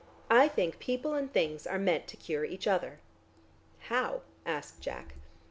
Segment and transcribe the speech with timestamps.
[0.31, 3.01] I think people and things are meant to cure each other."
[3.81, 5.13] "How?" asked Jack.